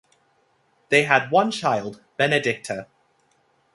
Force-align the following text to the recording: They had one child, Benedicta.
They 0.89 1.03
had 1.03 1.29
one 1.29 1.51
child, 1.51 2.03
Benedicta. 2.17 2.87